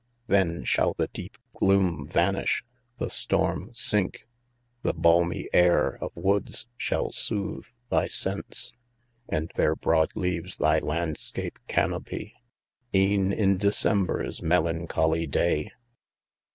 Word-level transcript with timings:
Then 0.25 0.63
shall 0.63 0.95
the 0.97 1.09
deep 1.13 1.37
gloom 1.53 2.07
vanish, 2.07 2.63
the 2.97 3.07
storm 3.11 3.69
sink! 3.71 4.25
The 4.81 4.95
balmy 4.95 5.47
air 5.53 5.99
of 6.03 6.09
woods 6.15 6.67
shall 6.75 7.11
soothe 7.11 7.67
thy 7.91 8.07
sense. 8.07 8.73
And 9.29 9.51
their 9.53 9.75
broad 9.75 10.09
leaves 10.15 10.57
thy 10.57 10.79
landscape 10.79 11.59
canopy. 11.67 12.33
E'en 12.95 13.31
in 13.31 13.57
December's 13.57 14.41
melancholy 14.41 15.27
day 15.27 15.69